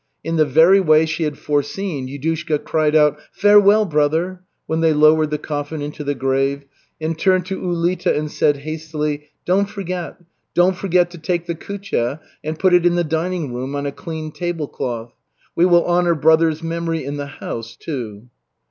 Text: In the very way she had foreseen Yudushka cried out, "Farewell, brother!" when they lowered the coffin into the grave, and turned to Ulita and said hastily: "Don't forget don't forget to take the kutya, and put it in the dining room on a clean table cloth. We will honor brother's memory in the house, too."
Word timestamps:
In 0.23 0.35
the 0.37 0.45
very 0.45 0.79
way 0.79 1.05
she 1.05 1.25
had 1.25 1.37
foreseen 1.37 2.07
Yudushka 2.07 2.63
cried 2.65 2.95
out, 2.95 3.19
"Farewell, 3.33 3.85
brother!" 3.85 4.41
when 4.65 4.81
they 4.81 4.93
lowered 4.93 5.29
the 5.29 5.37
coffin 5.37 5.79
into 5.79 6.03
the 6.03 6.15
grave, 6.15 6.63
and 6.99 7.15
turned 7.15 7.45
to 7.45 7.61
Ulita 7.61 8.11
and 8.17 8.31
said 8.31 8.57
hastily: 8.65 9.29
"Don't 9.45 9.69
forget 9.69 10.15
don't 10.55 10.75
forget 10.75 11.11
to 11.11 11.19
take 11.19 11.45
the 11.45 11.53
kutya, 11.53 12.19
and 12.43 12.57
put 12.57 12.73
it 12.73 12.83
in 12.83 12.95
the 12.95 13.03
dining 13.03 13.53
room 13.53 13.75
on 13.75 13.85
a 13.85 13.91
clean 13.91 14.31
table 14.31 14.67
cloth. 14.67 15.13
We 15.55 15.65
will 15.65 15.85
honor 15.85 16.15
brother's 16.15 16.63
memory 16.63 17.05
in 17.05 17.17
the 17.17 17.27
house, 17.27 17.75
too." 17.79 18.27